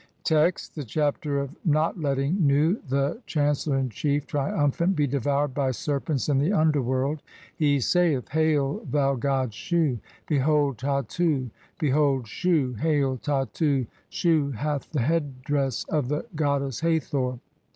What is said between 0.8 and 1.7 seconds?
The Chapter of